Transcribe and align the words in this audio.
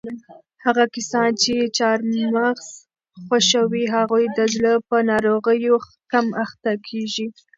هغه 0.65 0.83
کسان 0.95 1.29
چې 1.43 1.53
چهارمغز 1.77 2.67
خوښوي 3.25 3.83
هغوی 3.95 4.25
د 4.37 4.39
زړه 4.53 4.73
په 4.89 4.97
ناروغیو 5.09 5.75
کم 6.11 6.25
اخته 6.45 6.71
کیږي. 6.87 7.27